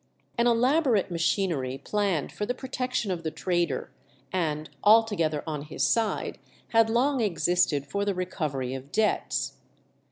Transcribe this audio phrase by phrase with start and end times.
[0.35, 3.91] An elaborate machinery planned for the protection of the trader,
[4.33, 6.39] and altogether on his side,
[6.69, 9.59] had long existed for the recovery of debts.